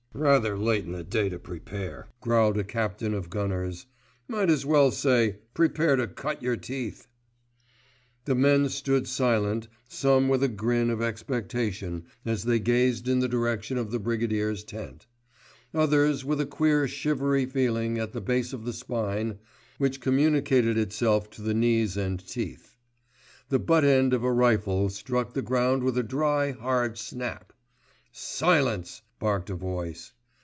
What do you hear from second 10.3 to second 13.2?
a grin of expectation as they gazed in